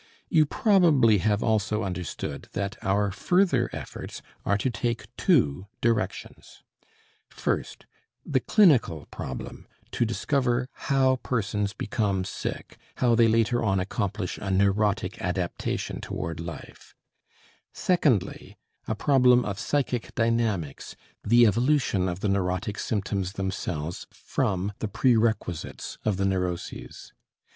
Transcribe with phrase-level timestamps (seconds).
[0.29, 6.63] You probably have also understood that our further efforts are to take two directions:
[7.29, 7.85] first,
[8.25, 14.49] the clinical problem to discover how persons become sick, how they later on accomplish a
[14.49, 16.95] neurotic adaptation toward life;
[17.71, 18.57] secondly,
[18.87, 25.99] a problem of psychic dynamics, the evolution of the neurotic symptoms themselves from the prerequisites
[26.03, 27.13] of the neuroses.